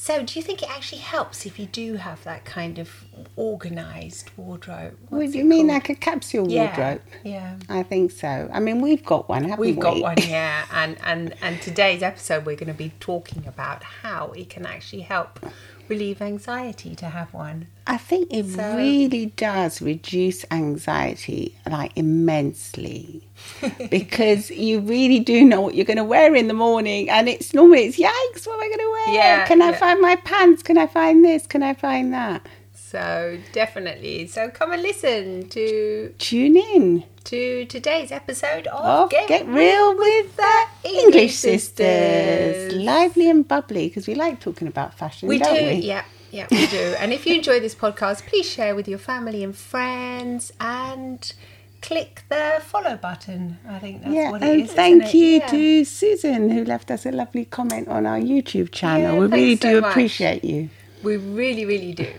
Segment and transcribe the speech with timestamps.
[0.00, 2.88] So, do you think it actually helps if you do have that kind of
[3.36, 4.96] organised wardrobe?
[5.08, 5.74] What's do you mean, called?
[5.74, 7.02] like a capsule yeah, wardrobe?
[7.24, 7.56] Yeah.
[7.68, 8.48] I think so.
[8.52, 9.82] I mean, we've got one, haven't We've we?
[9.82, 14.28] got one, yeah, and and and today's episode we're going to be talking about how
[14.28, 15.40] it can actually help
[15.88, 17.66] relieve anxiety to have one.
[17.86, 23.22] I think it So- really does reduce anxiety like immensely.
[23.90, 27.54] Because you really do know what you're going to wear in the morning and it's
[27.54, 29.14] normally it's yikes what am I going to wear?
[29.14, 29.76] Yeah, can I yeah.
[29.78, 30.62] find my pants?
[30.62, 31.46] Can I find this?
[31.46, 32.46] Can I find that?
[32.74, 39.46] So definitely, so come and listen to tune in to today's episode of of Get,
[39.46, 45.38] Real with the English Sisters lively and bubbly because we like talking about fashion We
[45.38, 46.94] do, we yeah, yeah, we do.
[46.98, 51.30] and if you enjoy this podcast, please share with your family and friends and
[51.82, 53.58] click the follow button.
[53.68, 55.46] I think that's yeah, what it and is, thank you Yeah.
[55.48, 59.14] to Susan who left us a lovely comment on our YouTube channel.
[59.14, 59.90] Yeah, we really so do much.
[59.90, 60.70] appreciate you.
[61.02, 62.10] We really, really do.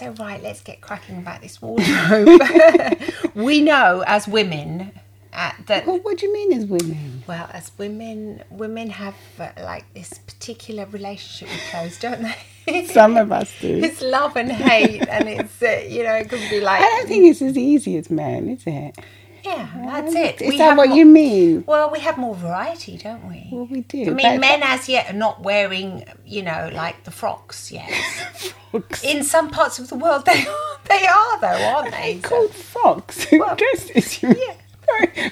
[0.00, 2.40] So, right, let's get cracking about this wardrobe.
[3.34, 4.92] we know as women
[5.30, 7.22] uh, that, Well, what do you mean as women?
[7.26, 12.22] well, as women, women have uh, like this particular relationship with clothes, don't
[12.66, 12.86] they?
[12.86, 13.76] Some of us do.
[13.84, 17.06] it's love and hate, and it's, uh, you know, it could be like, I don't
[17.06, 18.96] think it's as easy as men, is it?
[19.44, 20.42] Yeah, oh, that's it.
[20.42, 21.64] Is We that what more- you mean?
[21.66, 23.48] Well, we have more variety, don't we?
[23.50, 24.02] Well, we do.
[24.10, 27.90] I mean, men as yet are not wearing, you know, like the frocks yet.
[28.70, 29.02] Frocks.
[29.02, 32.20] In some parts of the world, they are, they are though, aren't they?
[32.22, 33.26] So- called frocks.
[33.32, 34.22] Well, dresses.
[34.22, 34.54] You yeah.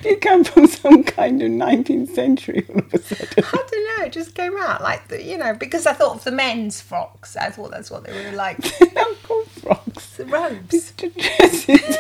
[0.04, 3.26] You come from some kind of 19th century all of a sudden.
[3.44, 4.04] I don't know.
[4.06, 7.36] It just came out like the, you know, because I thought of the men's frocks.
[7.36, 8.58] I thought that's what they were like.
[8.78, 10.16] They're not called frocks.
[10.16, 10.74] The robes.
[10.74, 11.96] It's dresses.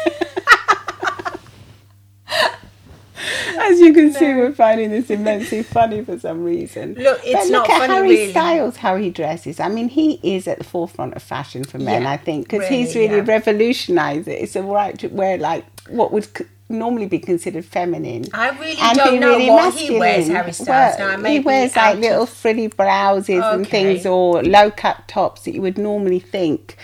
[3.58, 6.94] As you can see, we're finding this immensely funny for some reason.
[6.94, 8.30] Look, it's but look not at funny, Harry really.
[8.30, 9.60] Styles, how he dresses.
[9.60, 12.68] I mean, he is at the forefront of fashion for men, Yeah, I think, because
[12.68, 13.32] he's really, really yeah.
[13.34, 14.42] revolutionised it.
[14.42, 18.26] It's a right to wear like what would c- normally be considered feminine.
[18.32, 20.28] I really and don't know really what he wears.
[20.28, 20.96] Harry Styles.
[20.98, 25.54] Well, now, he wears like little frilly blouses and things, or low cut tops that
[25.54, 26.76] you would normally think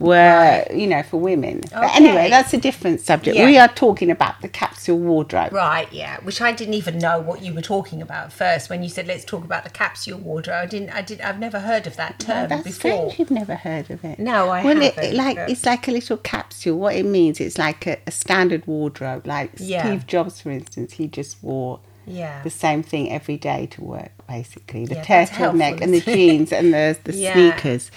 [0.00, 1.62] were, you know, for women.
[1.72, 3.36] But anyway, that's a different subject.
[3.36, 3.46] Yeah.
[3.46, 5.52] We are talking about the capsule wardrobe.
[5.52, 6.18] Right, yeah.
[6.20, 9.24] Which I didn't even know what you were talking about first when you said let's
[9.24, 10.56] talk about the capsule wardrobe.
[10.62, 10.90] I didn't.
[10.90, 11.20] I did.
[11.20, 13.10] I've never heard of that term that's before.
[13.10, 13.18] strange.
[13.18, 14.18] You've never heard of it.
[14.18, 16.78] No, I well, haven't, it like but- it's like a little capsule.
[16.78, 19.26] What it means, it's like a, a standard wardrobe.
[19.26, 19.84] Like Yeah.
[19.84, 22.42] Steve Jobs, for instance, he just wore Yeah.
[22.44, 24.86] the same thing every day to work, basically.
[24.86, 27.32] The Yeah, turtleneck and the jeans and the, the Yeah.
[27.32, 27.90] sneakers.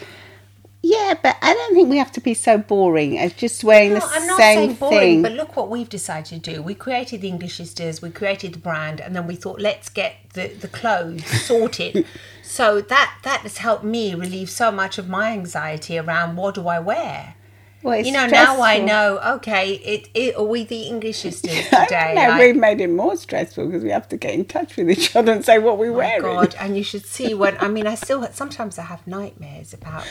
[0.84, 4.00] Yeah, but I don't think we have to be so boring as just wearing No,
[4.00, 5.22] the I'm not same saying boring, thing.
[5.22, 6.62] but look what we've decided to do.
[6.64, 10.16] We created the English Sisters, we created the brand, and then we thought, let's get
[10.34, 12.06] the, the clothes sorted.
[12.44, 16.68] so that that has helped me relieve so much of my anxiety around what do
[16.68, 17.36] I wear.
[17.84, 19.20] Well, You know, now I know.
[19.38, 22.14] Okay, it, it are we the English Sisters I today?
[22.16, 24.90] know, Like, we've made it more stressful because we have to get in touch with
[24.90, 26.22] each other and say what we're Oh wearing.
[26.22, 30.06] God, and you should see when I mean I still sometimes I have nightmares about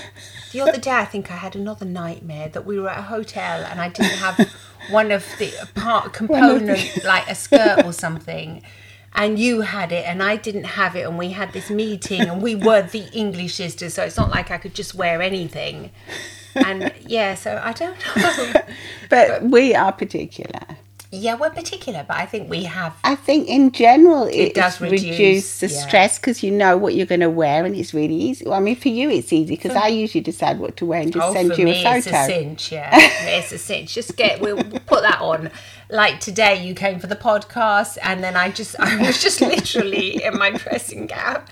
[0.53, 3.65] the other day I think I had another nightmare that we were at a hotel
[3.65, 4.49] and I didn't have
[4.91, 8.63] one of the part component like a skirt or something
[9.15, 12.41] and you had it and I didn't have it and we had this meeting and
[12.41, 15.91] we were the English sisters so it's not like I could just wear anything
[16.55, 18.53] and yeah so I don't know
[19.09, 20.61] But we are particular.
[21.13, 24.81] yeah we're particular but I think we have I think in general it, does does
[24.81, 25.81] reduce, reduce, the yeah.
[25.87, 28.45] stress because you know what you're going to wear and it's really easy.
[28.45, 31.13] Well, I mean, for you it's easy because I usually decide what to wear and
[31.13, 32.27] just Oh, send you me, a it's a photo.
[32.27, 32.71] cinch.
[32.73, 32.91] Yeah,
[33.39, 33.93] it's a cinch.
[33.95, 34.41] Just get.
[34.41, 34.63] We'll
[34.93, 35.51] put that on.
[35.89, 40.23] Like today, you came for the podcast, and then I just, I was just literally
[40.23, 41.43] in my dressing gown.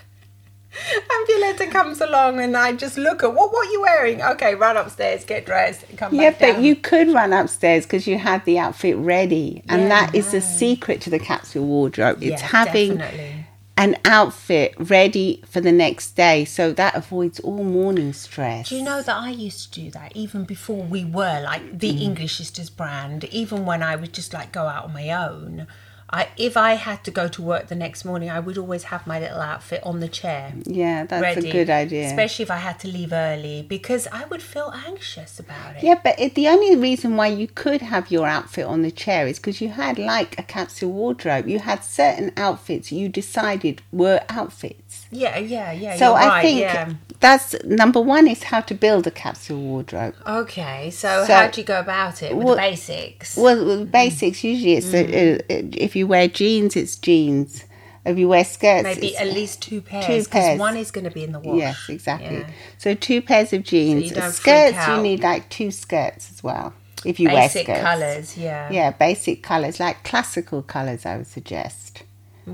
[1.10, 4.22] And Violetta comes along, and I just look at what, what are you wearing?
[4.22, 6.64] Okay, run upstairs, get dressed, and come Yeah, back but down.
[6.64, 10.40] you could run upstairs because you had the outfit ready, and Yeah, that is the
[10.40, 12.22] secret to the capsule wardrobe.
[12.22, 13.46] It's Yeah, having definitely.
[13.76, 18.68] an outfit ready for the next day, so that avoids all morning stress.
[18.68, 21.92] Do you know that I used to do that even before we were like the
[21.92, 22.00] Mm.
[22.02, 23.24] English Sisters brand?
[23.24, 25.66] Even when I would just like go out on my own,
[26.10, 29.06] I if I had to go to work the next morning, I would always have
[29.06, 30.54] my little outfit on the chair.
[30.64, 32.06] Yeah, that's ready, a good idea.
[32.06, 35.82] Especially if I had to leave early because I would feel anxious about it.
[35.82, 39.26] Yeah, but it, the only reason why you could have your outfit on the chair
[39.26, 41.46] is because you had like a capsule wardrobe.
[41.48, 45.06] You had certain outfits you decided were outfits.
[45.10, 45.96] Yeah, yeah, yeah.
[45.96, 46.92] So I right, think yeah.
[47.20, 50.14] that's number one is how to build a capsule wardrobe.
[50.26, 53.36] Okay, so, So- how do you go about it with Well- the basics?
[53.36, 54.94] Well, the basics usually it's Mm.
[54.94, 57.64] a, a, if you wear jeans, it's jeans.
[58.04, 60.58] If you wear skirts, Maybe at least two pairs two because pairs.
[60.60, 61.58] one is going to be in the wash.
[61.58, 62.38] Yes, exactly.
[62.38, 62.50] Yeah.
[62.78, 64.04] So two pairs of jeans.
[64.04, 66.72] you don't skirts, you need like two skirts as well.
[67.04, 67.86] If you Basic wear skirts.
[67.86, 68.72] colours, yeah.
[68.72, 72.02] Yeah, basic colours, like classical colours, I would suggest.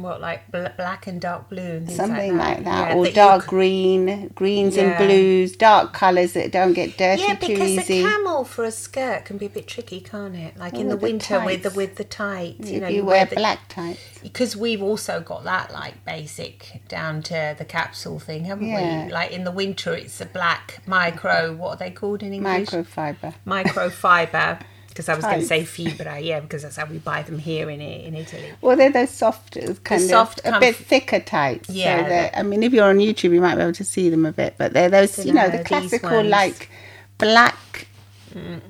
[0.02, 2.90] What like bl- black and dark blue and Something like that.
[2.90, 4.84] Yeah, or you dark green, greens Yeah.
[4.84, 8.70] and blues, dark colours that don't get dirty Yeah, too because the camel for a
[8.70, 10.56] skirt can be a bit tricky, can't it?
[10.56, 13.04] Like oh, in Oh, the the winter with the with the tights, you know, you
[13.04, 14.00] wear the, black tights.
[14.22, 19.06] because we've also got that like basic down to the capsule thing, haven't Yeah.
[19.06, 19.12] we?
[19.12, 21.54] Like in the winter, it's a black micro.
[21.54, 22.68] What are they called in English?
[22.70, 23.34] Microfiber.
[23.46, 24.60] Microfiber.
[24.94, 27.68] Because I was going to say fibra, yeah, because that's how we buy them here
[27.68, 28.52] in in Italy.
[28.60, 31.68] Well, they're those soft, kind soft of, a bit thicker tights.
[31.68, 34.24] Yeah, So I mean, if you're on YouTube, you might be able to see them
[34.24, 36.70] a bit, but they're those, you know, Dunno, the classical, like,
[37.18, 37.88] black,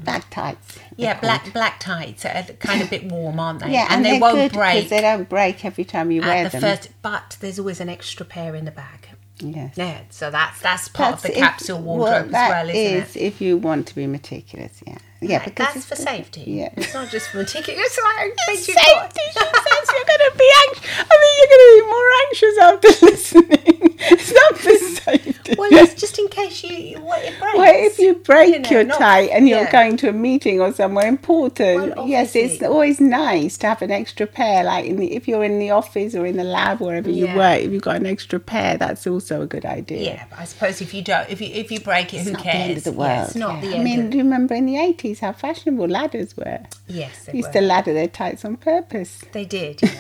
[0.03, 0.79] black tights.
[0.97, 1.21] Yeah, called.
[1.21, 3.73] black black tights are kind of a bit warm, aren't they?
[3.73, 6.61] Yeah, and, they they're won't break they don't break every time you wear the them.
[6.63, 6.89] first.
[7.03, 9.09] But there's always an extra pair in the bag.
[9.41, 9.73] Yes.
[9.77, 12.77] Yeah, so that's that's part of That's the if- capsule wardrobe well, as well, isn't
[13.03, 13.21] is it?
[13.23, 14.99] if you want to be meticulous, yeah.
[15.21, 16.45] Yeah, Right, because that's for safety.
[16.47, 16.69] yeah.
[16.77, 17.81] it's not just for meticulous.
[17.81, 20.91] It's like but Safety, she says you're going to be anxious.
[20.99, 23.97] I mean, you're going to be more anxious after listening.
[24.07, 25.24] It's not for safety.
[25.59, 27.57] Well, it's just in case you, you what it breaks.
[27.59, 29.73] Well, if you break You know, your not- tie and you're yeah.
[29.73, 33.91] going to a meeting or somewhere important, Well, yes, it's always nice to have an
[33.91, 34.65] extra pair.
[34.65, 37.61] Like in the, if you're in the office or in the lab, wherever you work,
[37.61, 40.03] if you've got an extra pair, that's also a good idea.
[40.15, 42.43] yeah, I suppose if you don't, if you if you break it, It's who not
[42.43, 42.55] cares?
[42.57, 43.27] the end of the Yeah, world.
[43.29, 43.61] it's not yeah.
[43.61, 43.85] the I end.
[43.85, 46.61] mean, of, do you remember in the 80s how fashionable ladders were?
[46.87, 47.61] yes, they, They used were.
[47.61, 49.23] to ladder their tights on purpose.
[49.33, 49.81] they did.
[49.83, 49.91] Yeah,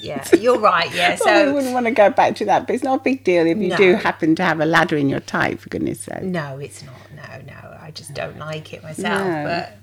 [0.00, 0.92] yeah, you're right.
[0.94, 3.02] Yeah, So I so wouldn't want to go back to that, but it's not a
[3.02, 3.76] big deal if you No.
[3.76, 6.22] do happen to have a ladder in your tight, for goodness sake.
[6.22, 6.94] no, it's not.
[7.14, 9.26] No, no, I just don't like it myself.
[9.26, 9.44] No.
[9.44, 9.76] But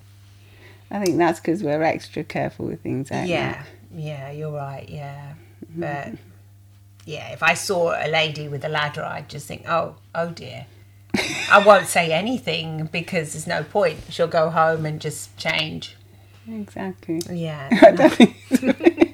[0.92, 3.64] I think that's because we're extra careful with things, aren't yeah,
[3.94, 4.88] yeah, you're right.
[4.88, 5.34] Yeah,
[5.66, 5.82] mm-hmm.
[5.82, 6.14] but
[7.06, 10.66] yeah, if I saw a lady with a ladder, I'd just think, oh, oh dear.
[11.52, 14.00] I won't say anything because there's no point.
[14.10, 15.96] She'll go home and just change.
[16.48, 17.22] Exactly.
[17.32, 17.70] Yeah,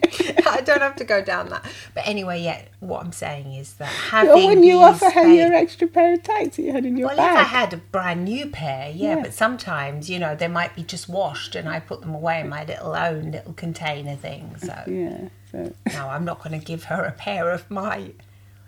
[0.61, 1.65] I don't think I don't have to go down that.
[1.93, 5.87] But anyway, yeah, what I'm saying is that having when you offer her your extra
[5.87, 8.47] pair of tights that you had in your Well, if I had a brand new
[8.47, 9.21] pair, yeah, Yeah.
[9.23, 12.49] but sometimes, you know, they might be just washed and I put them away in
[12.49, 14.55] my little own little container thing.
[14.57, 15.27] So, Yeah.
[15.51, 18.11] So no, I'm not going to give her a pair of my,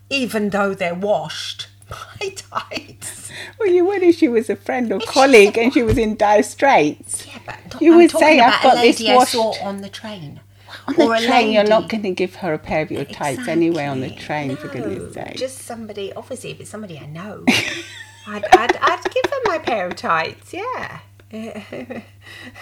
[0.09, 1.67] even though they're washed,
[2.19, 3.31] my tights.
[3.59, 5.97] well, you would if she was a friend or she's colleague a- and she was
[5.97, 7.25] in dire straits.
[7.25, 7.39] Yeah,
[7.71, 9.89] but You I'm would say, about "I've got this lady I saw washed." on the
[9.89, 10.39] train.
[10.87, 13.05] On the Or a train, you're not going to give her a pair of your
[13.05, 15.37] tights anyway on the train, for goodness sake.
[15.37, 17.43] Just somebody, obviously, if it's somebody I know,
[18.27, 20.99] I'd, I'd, I'd give her my pair of tights, yeah.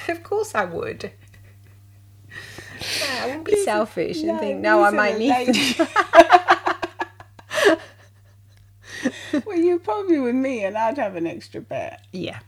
[0.07, 1.11] of course I would.
[2.99, 5.87] Yeah, I wouldn't be selfish and No, think, no, I might need them.
[9.45, 11.97] well, you probably with me, and I'd have an extra pair.
[12.11, 12.39] Yeah.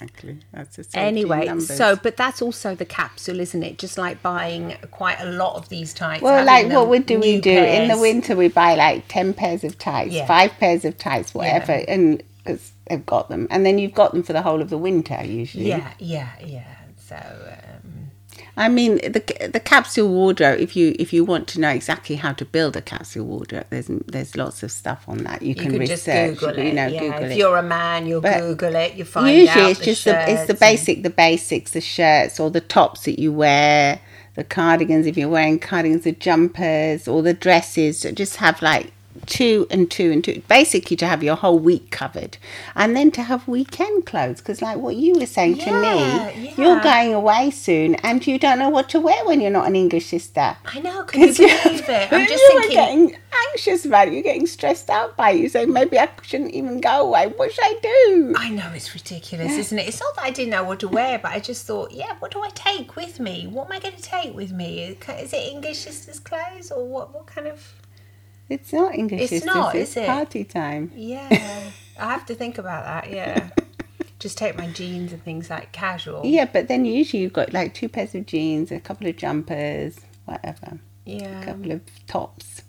[0.00, 0.38] Exactly.
[0.52, 1.74] That's the safety Anyway, numbers.
[1.76, 3.78] so, but that's also the capsule, isn't it?
[3.78, 6.22] Just like buying quite a lot of these tights.
[6.22, 8.36] Well, like what would do we new do in the winter?
[8.36, 10.26] We buy like ten pairs of tights, Yeah.
[10.26, 11.84] five pairs of tights, whatever, Yeah.
[11.88, 14.78] and because they've got them, and then you've got them for the whole of the
[14.78, 15.68] winter usually.
[15.68, 16.64] Yeah, yeah, yeah.
[16.96, 17.67] So, um,
[18.58, 19.22] I mean, the
[19.52, 20.58] the capsule wardrobe.
[20.58, 23.86] If you if you want to know exactly how to build a capsule wardrobe, there's
[24.06, 26.34] there's lots of stuff on that you, you can research.
[26.34, 26.66] just Google it.
[26.66, 27.00] you know, yeah.
[27.00, 27.38] Google if it.
[27.38, 28.94] you're a man, you'll But Google it.
[28.94, 32.40] You find Usually, out it's the just the it's the basic, the basics, the shirts
[32.40, 34.00] or the tops that you wear,
[34.34, 38.02] the cardigans if you're wearing cardigans, the jumpers or the dresses.
[38.14, 38.92] Just have like
[39.26, 42.38] two and two and two, basically to have your whole week covered,
[42.74, 44.38] and then to have weekend clothes.
[44.40, 46.30] Because like what you were saying to me, yeah.
[46.56, 49.76] you're going away soon, and you don't know what to wear when you're not an
[49.76, 50.56] English sister.
[50.64, 51.02] I know.
[51.04, 52.12] Can you Because you- believe it?
[52.12, 52.70] I'm just thinking.
[52.72, 53.16] getting
[53.50, 54.14] anxious about it.
[54.14, 55.40] You're getting stressed out by it.
[55.40, 57.26] You say, maybe I shouldn't even go away.
[57.36, 58.34] What should I do?
[58.36, 59.88] I know it's ridiculous, isn't it?
[59.88, 62.30] It's not that I didn't know what to wear, but I just thought, yeah, what
[62.32, 63.46] do I take with me?
[63.46, 64.82] What am I going to take with me?
[64.82, 67.14] Is it English sisters' clothes or what?
[67.14, 67.72] What kind of?
[68.48, 70.06] It's not English It's not, it's is it?
[70.06, 70.90] party time.
[70.94, 73.12] Yeah, I have to think about that.
[73.12, 73.50] Yeah,
[74.18, 76.22] just take my jeans and things like casual.
[76.24, 79.98] Yeah, but then usually you've got like two pairs of jeans, a couple of jumpers,
[80.24, 81.40] whatever, Yeah.
[81.40, 82.62] a couple of tops.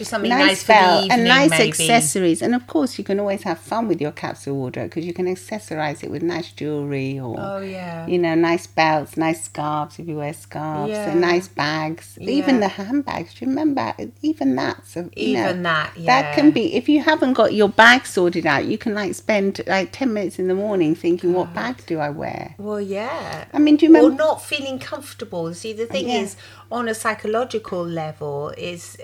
[0.00, 1.68] Just something nice, for the evening, and nice maybe.
[1.68, 2.40] accessories.
[2.40, 5.26] And of course, you can always have fun with your capsule wardrobe because you can
[5.26, 8.06] accessorize it with nice jewelry or, Oh, yeah.
[8.06, 11.10] you know, nice belts, nice scarves if you wear scarves, Yeah.
[11.10, 12.16] and nice bags.
[12.18, 13.34] Even the handbags.
[13.34, 13.92] Do you remember?
[14.22, 17.68] Even that's a, you know, Even that, That can be if you haven't got your
[17.68, 18.64] bag sorted out.
[18.64, 22.08] You can like spend like ten minutes in the morning thinking, what bag do I
[22.08, 22.54] wear?
[22.56, 23.44] Well, yeah.
[23.52, 25.52] I mean, do you or not feeling comfortable.
[25.52, 26.20] See, the thing Yeah.
[26.22, 26.36] is,
[26.72, 28.96] on a psychological level, is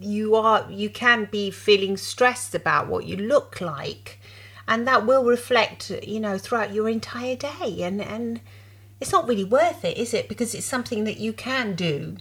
[0.00, 4.20] you are you can be feeling stressed about what you look like,
[4.68, 7.82] and that will reflect, you know, throughout your entire day.
[7.82, 8.40] And and
[9.00, 10.28] it's not really worth it, is it?
[10.28, 12.16] Because it's something that you can do.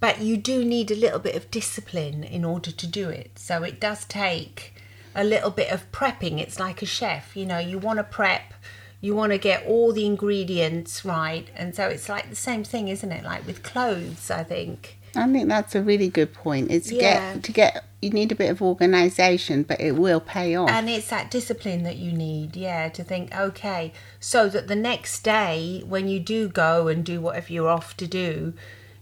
[0.00, 3.38] But you do need a little bit of discipline in order to do it.
[3.38, 4.74] So it does take
[5.14, 6.40] a little bit of prepping.
[6.40, 8.52] It's like a chef, you know, you want to prep,
[9.00, 11.48] you want to get all the ingredients right.
[11.54, 13.24] And so it's like the same thing, isn't it?
[13.24, 14.98] Like with clothes, I think.
[15.16, 16.70] I think that's a really good point.
[16.70, 17.34] It's to Yeah.
[17.34, 20.68] get to get you need a bit of organization, but it will pay off.
[20.68, 25.22] And it's that discipline that you need, yeah, to think, okay, so that the next
[25.24, 28.52] day when you do go and do whatever you're off to do,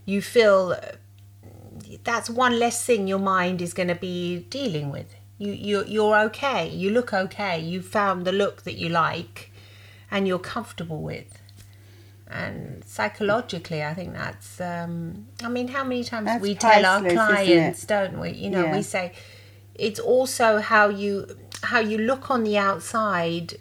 [0.05, 0.77] you feel
[2.05, 5.15] that's one less thing your mind is going to be dealing with.
[5.39, 6.69] You you you're okay.
[6.69, 7.59] You look okay.
[7.61, 9.51] You found the look that you like
[10.11, 11.42] and you're comfortable with.
[12.33, 14.61] And psychologically, I think that's.
[14.61, 17.45] Um, I mean, how many times That's we tell our priceless, isn't it?
[17.47, 18.31] clients, don't we?
[18.31, 18.77] You know, Yeah.
[18.77, 19.13] we say
[19.75, 21.27] it's also how you
[21.63, 23.55] how you look on the outside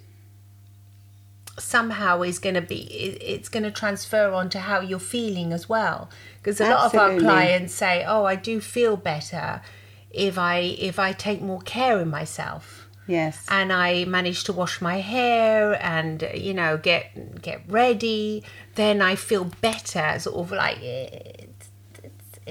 [1.57, 6.09] somehow is going to be it's going to transfer onto how you're feeling as well
[6.37, 9.61] because a lot of our clients say oh i do feel better
[10.09, 13.45] if i if i take more care of myself yes.
[13.49, 18.43] and I manage to wash my hair and you know get get ready,
[18.75, 20.19] then I feel better.
[20.19, 21.45] Sort of like eh,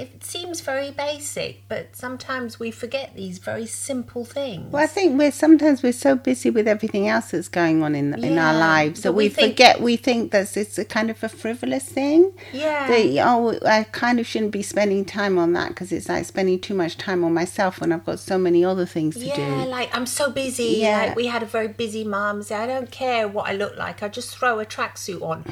[0.00, 4.73] it, seems very basic, but sometimes we forget these very simple things.
[4.73, 8.23] Well, I think we're sometimes we're so busy with everything else that's going on in
[8.25, 9.80] in our lives that we we, think- forget.
[9.80, 12.33] We think that it's a kind of a frivolous thing.
[12.52, 12.88] Yeah.
[12.88, 16.59] That oh, I kind of shouldn't be spending time on that because it's like spending
[16.61, 19.42] too much time on myself when I've got so many other things to yeah, do.
[19.42, 20.78] Yeah, like I'm so busy.
[20.78, 21.07] Yeah.
[21.07, 22.42] Like we had a very busy mum.
[22.42, 24.02] Say I don't care what I look like.
[24.02, 25.45] I just throw a tracksuit on.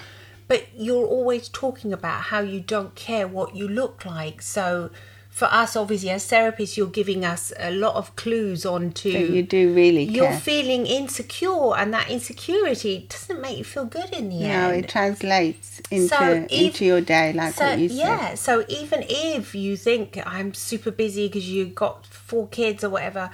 [0.49, 4.41] But you're always talking about how you don't care what you look like.
[4.43, 4.91] So
[5.29, 9.31] for us, obviously, as therapists, you're giving us a lot of clues on to That
[9.31, 14.31] you do really you're feeling insecure, and that insecurity doesn't make you feel good in
[14.31, 14.63] the no, end.
[14.63, 17.99] No, it translates into So if- into your day, like so what you said.
[17.99, 22.91] yeah, so even if you think I'm super busy because you've got four kids or
[22.91, 23.31] whatever,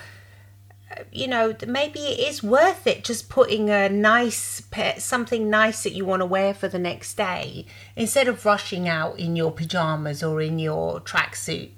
[1.13, 4.63] you know, maybe it is worth it just putting a nice
[4.99, 9.19] something nice that you want to wear for the next day instead of rushing out
[9.19, 11.71] in your pajamas or in your tracksuit.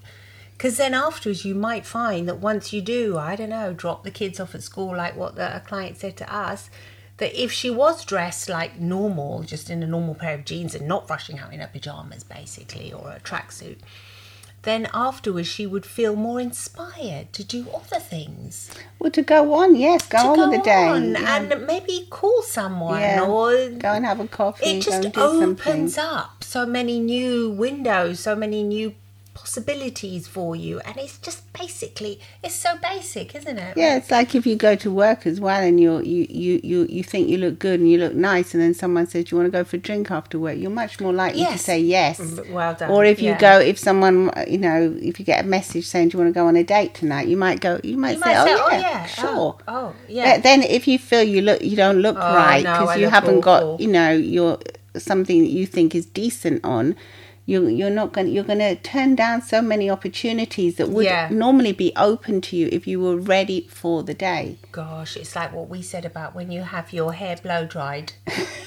[0.56, 4.10] Because then afterwards, you might find that once you do, I don't know, drop the
[4.10, 6.70] kids off at school, like what the, a client said to us,
[7.18, 10.88] that if she was dressed like normal, just in a normal pair of jeans and
[10.88, 13.78] not rushing out in her pajamas, basically, or a tracksuit,
[14.66, 18.68] then afterwards she would feel more inspired to do other things.
[18.98, 20.88] Well, to go on, yes, go to on go with the day.
[20.88, 21.36] on yeah.
[21.36, 23.22] and maybe call someone Yeah.
[23.22, 24.66] or go and have a coffee.
[24.66, 26.16] it just opens something.
[26.18, 28.94] up so many new windows, so many new
[29.36, 33.76] possibilities for you, and it's just basically it's so basic, isn't it?
[33.76, 36.86] Yeah, it's like if you go to work as well and you're, you you you
[36.88, 39.46] you think you look good and you look nice, and then someone says you want
[39.46, 42.18] to go for a drink after work, you're much more likely to say yes.
[42.18, 42.90] Mm, Well done.
[42.90, 43.38] Or if you yeah.
[43.38, 46.38] go, if someone you know, if you get a message saying do you want to
[46.40, 47.78] go on a date tonight, you might go.
[47.84, 50.42] You might you say, might oh, say, yeah, "Oh yeah, sure." oh, oh, yeah." But
[50.44, 53.44] then if you feel you look, you don't look Oh, right because I you haven't
[53.44, 53.76] awful.
[53.76, 54.58] got, you know, your
[54.96, 56.96] something that you think is decent on.
[57.48, 58.26] You, you're not going.
[58.28, 61.28] You're going to turn down so many opportunities that would Yeah.
[61.30, 64.58] normally be open to you if you were ready for the day.
[64.72, 68.14] Gosh, it's like what we said about when you have your hair blow dried.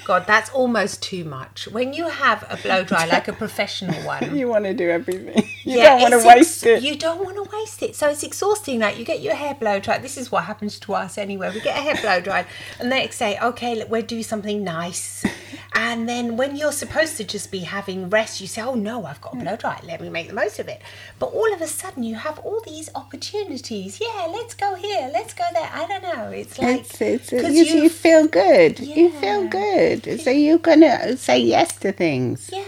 [0.05, 1.67] God, that's almost too much.
[1.67, 5.43] When you have a blow dry, like a professional one, You want to do everything.
[5.65, 6.83] You Yeah, don't want to waste ex- it.
[6.87, 7.97] You don't want to waste it.
[7.97, 8.79] So it's exhausting.
[8.79, 10.03] Like you get your hair blow dried.
[10.03, 11.51] This is what happens to us anyway.
[11.53, 12.45] We get a hair blow dried,
[12.79, 15.25] and they say, "Okay, look, we'll do something nice."
[15.73, 19.21] And then when you're supposed to just be having rest, you say, "Oh no, I've
[19.21, 19.79] got a blow dry.
[19.85, 20.81] Let me make the most of it."
[21.19, 23.99] But all of a sudden, you have all these opportunities.
[24.01, 25.09] Yeah, let's go here.
[25.13, 25.69] Let's go there.
[25.73, 26.29] I don't know.
[26.31, 28.79] It's like It's, it's, 'cause you, feel good.
[28.79, 30.19] You feel good.
[30.21, 32.49] So you're going to say yes to things.
[32.51, 32.63] yeah.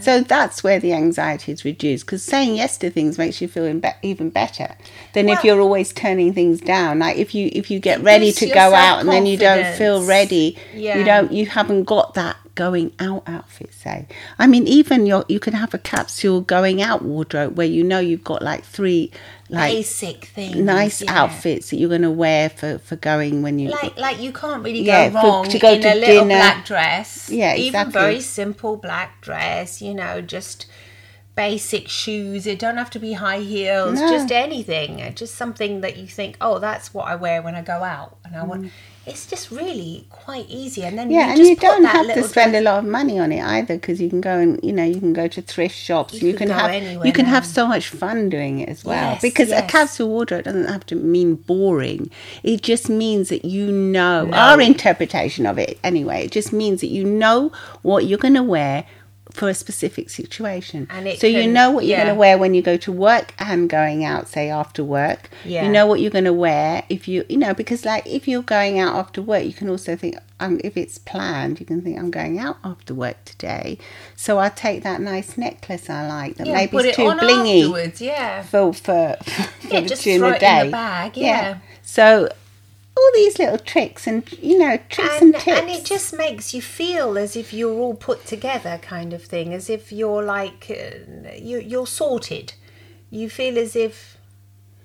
[0.00, 3.72] So that's where the anxiety is reduced because saying yes to things makes you feel
[3.72, 4.74] be- even better
[5.12, 6.98] than if you're always turning things down.
[6.98, 10.04] Like if you if you get ready to go out and then you don't feel
[10.04, 10.98] ready, Yeah.
[10.98, 14.06] you don't you haven't got that going out outfit say
[14.38, 17.98] i mean even your you can have a capsule going out wardrobe where you know
[17.98, 19.10] you've got like three
[19.48, 20.56] like Basic things.
[20.56, 21.22] nice yeah.
[21.22, 24.62] outfits that you're going to wear for for going when you Like, like you can't
[24.64, 26.26] really Yeah, go for- wrong to go in to a little dinner.
[26.40, 27.28] black dress.
[27.30, 30.66] Yeah, Even very simple black dress, you know, just
[31.34, 32.46] basic shoes.
[32.46, 34.08] It don't have to be high heels, No.
[34.08, 35.12] just anything.
[35.14, 38.16] Just something that you think, oh, that's what I wear when I go out.
[38.24, 38.64] And I want.
[38.64, 38.70] Mm.
[39.04, 40.84] It's just really quite easy.
[40.84, 43.18] And then yeah you and just you don't have to spend a lot of money
[43.18, 45.74] on it either because you can go and you know you can go to thrift
[45.74, 48.68] shops You you, can go have anywhere you can have so much fun doing it
[48.68, 52.10] as well Yes, because a capsule wardrobe doesn't have to mean boring
[52.44, 54.36] it just means that you know No.
[54.36, 57.50] our interpretation of it anyway it just means that you know
[57.82, 58.86] what you're going to wear
[59.32, 62.04] for a specific situation And it so you know what you're yeah.
[62.04, 65.64] going to wear when you go to work and going out say after work Yeah.
[65.64, 68.42] you know what you're going to wear if you you know because like if you're
[68.42, 71.98] going out after work you can also think um, if it's planned you can think
[71.98, 73.78] i'm going out after work today
[74.16, 78.00] so i'll take that nice necklace i like that Yeah, maybe it's too blingy Afterwards,
[78.02, 78.42] yeah.
[78.42, 81.58] for for, for Yeah, the just throw it in the bag, yeah.
[81.82, 82.28] so all
[83.14, 86.62] these little tricks and you know tricks and, and, tips and it just makes you
[86.62, 91.30] feel as if you're all put together kind of thing as if you're like uh,
[91.36, 92.54] you, you're sorted.
[93.10, 94.16] You feel as if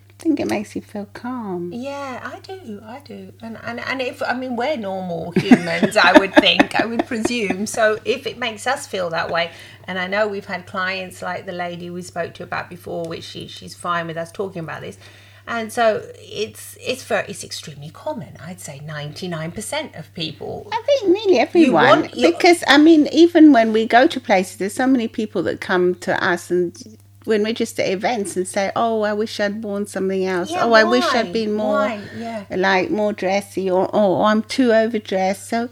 [0.10, 1.72] i think it makes you feel calm.
[1.74, 3.34] Yeah i do i do.
[3.42, 7.66] And and, and if i mean we're normal humans i would think i would presume.
[7.68, 9.52] So if it makes us feel that way
[9.86, 13.24] and i know we've had clients like the lady we spoke to about before which
[13.24, 14.98] she she's fine with us talking about this
[15.48, 21.12] and so it's it's very it's extremely common i'd say 99% of people I think
[21.14, 24.88] nearly everyone want your- because I mean even when we go to places there's so
[24.88, 26.76] many people that come to us and
[27.24, 30.66] when we're just at events and say oh I wish I'd worn something else Yeah,
[30.66, 31.06] oh I wish?
[31.14, 31.88] I'd been more
[32.18, 32.46] Yeah.
[32.52, 35.70] like more dressy or oh I'm too overdressed so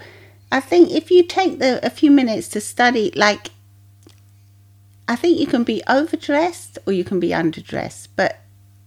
[0.51, 3.50] I think if you take the a few minutes to study like
[5.08, 8.39] I think you can be overdressed or you can be underdressed but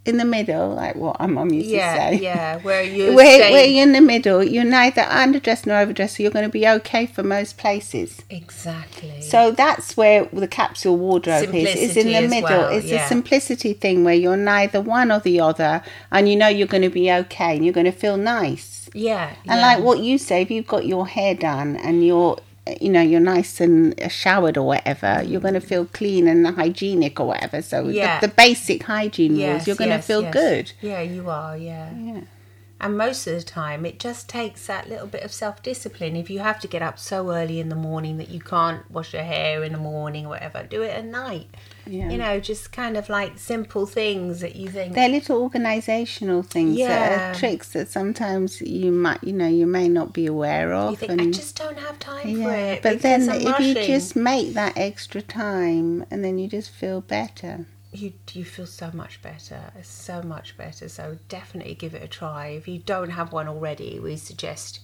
[0.09, 3.39] in the middle like what our mum used yeah to say yeah where you where,
[3.39, 6.51] say where you're in the middle, you're neither underdressed nor overdressed, so you're going to
[6.51, 8.23] be okay for most places.
[8.31, 11.77] exactly So that's where the capsule wardrobe is.
[11.77, 12.49] Is in Simplicity the middle.
[12.49, 13.05] well, it's yeah.
[13.05, 16.83] a simplicity thing where you're neither one or the other, and you know you're going
[16.83, 18.89] to be okay and you're going to feel nice.
[18.95, 19.67] yeah And yeah.
[19.67, 22.39] like what you say, if you've got your hair done and you're
[22.81, 27.19] you know you're nice and showered or whatever you're going to feel clean and hygienic
[27.21, 28.21] or whatever so Yeah.
[28.21, 30.33] the, the basic hygiene rules you're going to yes, feel yes.
[30.33, 32.21] good yeah you are yeah yeah
[32.81, 36.15] And most of the time, it just takes that little bit of self discipline.
[36.15, 39.13] If you have to get up so early in the morning that you can't wash
[39.13, 41.49] your hair in the morning or whatever, do it at night.
[41.87, 42.09] Yeah.
[42.11, 44.95] You know, just kind of like simple things that you think.
[44.95, 47.31] they're little organizational things that Yeah.
[47.31, 50.97] are tricks that sometimes you might you know you may not be aware of you
[50.97, 52.83] think, I just don't have time for it.
[52.83, 57.01] but then I'm if you just make that extra time and then you just feel
[57.01, 62.09] better you you feel so much better so much better so definitely give it a
[62.09, 64.81] try if you don't have one already we suggest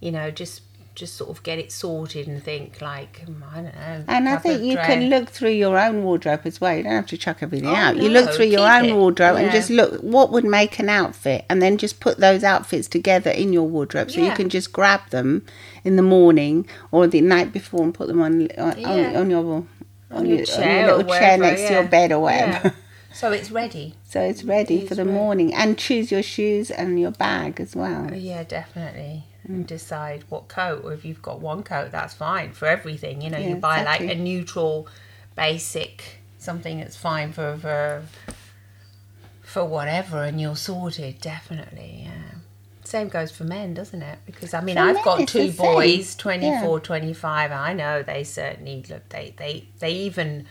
[0.00, 0.60] you know just
[0.94, 4.36] just sort of get it sorted and think like mm, i don't know and I
[4.36, 6.76] think you can look through your own wardrobe as well.
[6.76, 7.96] You don't have to chuck everything Oh, out.
[7.96, 8.94] You look through your own it.
[8.94, 12.88] wardrobe and just look what would make an outfit, and then just put those outfits
[12.88, 14.10] together in your wardrobe.
[14.10, 15.46] So you can just grab them
[15.82, 18.88] in the morning or the night before and put them on on, Yeah.
[18.88, 19.64] on, on your
[20.12, 22.20] on, your your, chair on your or little chair wherever, next to your bed or
[22.20, 22.60] whatever.
[22.68, 22.70] Yeah.
[23.12, 25.14] so it's ready So it's ready It for the ready.
[25.16, 28.12] morning, and choose your shoes and your bag as well.
[28.14, 29.54] yeah definitely Mm.
[29.54, 33.28] and decide what coat or if you've got one coat that's fine for everything you
[33.28, 34.86] know Yeah, you buy like a neutral
[35.34, 38.04] basic something that's fine for for
[39.42, 42.38] for whatever and you're sorted definitely yeah
[42.92, 45.56] same goes for men doesn't it because i mean For i've got two same.
[45.74, 46.78] boys 24 Yeah.
[46.82, 50.46] 25 i know they certainly look they they they even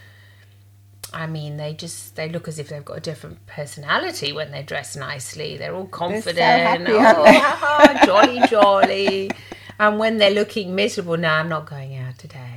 [1.13, 4.63] I mean, they just they look as if they've got a different personality when they
[4.63, 5.57] dress nicely.
[5.57, 6.37] They're all confident.
[6.39, 7.37] happy, oh, aren't they?
[7.39, 9.29] ha, ha, jolly, jolly.
[9.77, 12.50] And when they're looking miserable, no, I'm not going out today.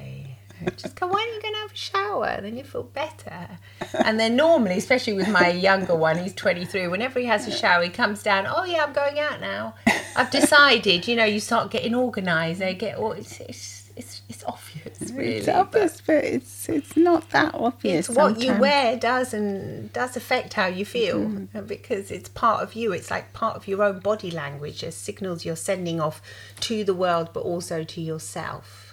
[0.76, 2.38] Just go, why are you going to have a shower?
[2.40, 3.48] Then you feel better.
[4.04, 7.82] And then normally, especially with my younger one, he's 23, whenever he has a shower,
[7.82, 9.74] he comes down, oh yeah, I'm going out now.
[10.16, 12.60] I've decided, you know, you start getting organised.
[12.60, 15.34] They get, all it's, it's, it's, it's obvious, really.
[15.34, 18.08] it's obvious, but it's it's not that obvious.
[18.08, 22.62] it's what you wear does and does affect how you feel uh, because it's part
[22.62, 26.20] of you it's like part of your own body language as signals you're sending off
[26.58, 28.83] to the world but also to yourself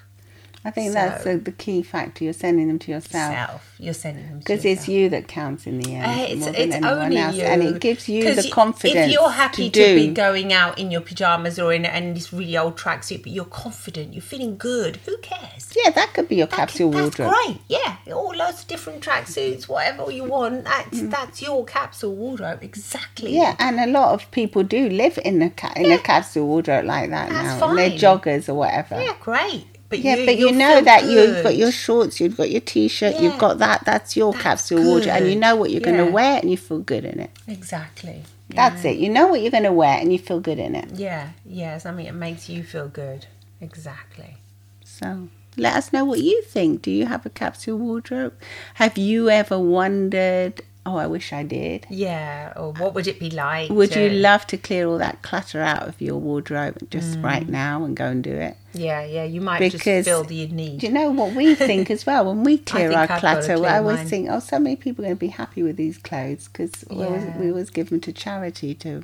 [0.64, 2.24] I think that's the, the key factor.
[2.24, 3.34] You're sending them to yourself.
[3.34, 3.76] Self.
[3.80, 6.74] You're sending them Because it's you that counts in the end, Uh, it's more than
[6.74, 9.08] anyone only else, you, and it gives you the confidence.
[9.08, 12.32] If you're happy to, to, be going out in your pajamas or in, in this
[12.32, 15.72] really old tracksuit, but you're confident, you're feeling good, who cares?
[15.76, 17.34] yeah, that could be your That capsule that's wardrobe.
[17.34, 17.58] great.
[17.68, 20.66] Yeah, all loads of different tracksuits, whatever you want.
[20.66, 23.32] That's that's your capsule wardrobe exactly.
[23.32, 23.36] Mm.
[23.36, 26.86] Yeah, and a lot of people do live in a ca- in a capsule wardrobe
[26.86, 27.70] like that That's now.
[27.70, 29.02] And they're joggers or whatever.
[29.02, 29.66] Yeah, great.
[29.92, 33.20] But Yeah, you, but you know that you've got your shorts, you've got your t-shirt,
[33.20, 33.84] you've got that.
[33.86, 36.56] That's your That's capsule wardrobe, and you know what you're going to wear, and you
[36.56, 37.30] feel good in it.
[37.46, 38.24] exactly.
[38.48, 38.98] That's it.
[38.98, 40.92] You know what you're going to wear, and you feel good in it.
[40.92, 41.86] Yeah, Yes.
[41.86, 43.26] I mean, it makes you feel good.
[43.60, 44.38] Exactly.
[44.86, 45.28] So
[45.58, 46.82] let us know what you think.
[46.82, 48.34] Do you have a capsule wardrobe?
[48.76, 50.62] Have you ever wondered?
[50.84, 51.86] Oh, I wish I did.
[51.92, 52.54] Yeah.
[52.56, 53.70] Or what would it be like?
[53.70, 57.24] Would you love to clear all that clutter out of your wardrobe just Mm.
[57.24, 58.58] right now and go and do it?
[58.74, 59.24] Yeah, yeah.
[59.24, 60.80] You might Because- just feel the need.
[60.80, 62.26] Do you know what we think as well?
[62.26, 64.08] When we clear our I've clutter, clear I always mine.
[64.08, 67.38] think, oh, so many people are going to be happy with these clothes because Yeah.
[67.38, 69.04] we always give them to charity too.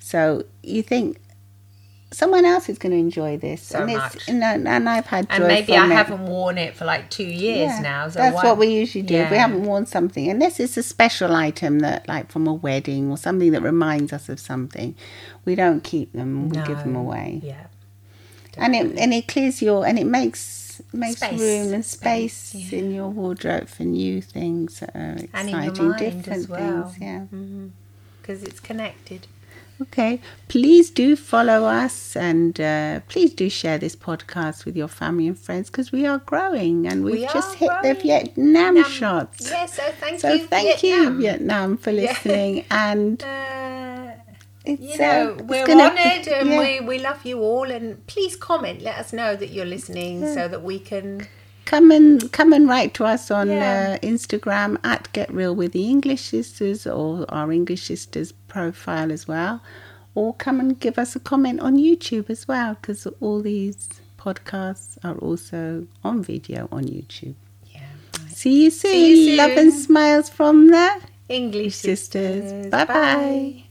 [0.00, 1.20] So you think
[2.10, 4.28] someone else is going to enjoy this, So and much.
[4.28, 5.92] know, and I've had and maybe I it.
[5.92, 8.08] haven't worn it for like two years Yeah, now.
[8.08, 9.16] So that's why- what we usually do.
[9.16, 13.10] If we haven't worn something, unless it's a special item that, like from a wedding
[13.10, 14.94] or something that reminds us of something,
[15.44, 16.48] we don't keep them.
[16.48, 17.66] We give them away, Yeah.
[18.56, 21.40] and it and it clears your and it makes makes Space.
[21.40, 22.78] room and space, Space, yeah.
[22.78, 26.84] in your wardrobe for new things that are exciting, And in your mind different well.
[26.88, 26.98] things.
[27.02, 27.18] Yeah.
[27.34, 27.66] Mm-hmm.
[28.22, 29.26] Because it's connected.
[29.80, 30.20] Okay.
[30.48, 35.38] Please do follow us and uh, please do share this podcast with your family and
[35.38, 38.00] friends because we are growing and we've We just hit the growing.
[38.02, 39.48] Vietnam Nam- shots.
[39.50, 40.46] Yeah, so thank So you.
[40.46, 41.14] thank Vietnam.
[41.14, 42.02] you, Vietnam, for Yeah.
[42.10, 42.64] listening.
[42.70, 44.12] And Uh,
[44.64, 46.58] it's, you know, uh, we're gonna- honoured and yeah.
[46.58, 47.70] we, we love you all.
[47.70, 51.26] And please comment, let us know that you're listening so that we can.
[51.72, 53.96] Come and come and write to us on Yeah.
[54.02, 59.28] uh, Instagram at Get Real with the English Sisters or our English Sisters profile as
[59.28, 59.60] well,
[60.14, 63.88] or come and give us a comment on YouTube as well because all these
[64.24, 67.34] podcasts are also on video on YouTube.
[67.74, 67.80] Yeah.
[68.40, 68.92] See you soon.
[68.92, 70.88] See you Love and smiles from the
[71.28, 72.42] English sisters.
[72.44, 72.70] sisters.
[72.70, 73.67] Bye bye.